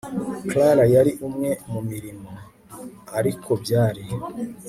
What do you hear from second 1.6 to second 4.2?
mu mirimo. ariko byari